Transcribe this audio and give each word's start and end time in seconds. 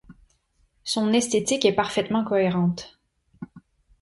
Son 0.83 1.13
esthétique 1.13 1.63
est 1.63 1.75
parfaitement 1.75 2.23
cohérente. 2.23 2.99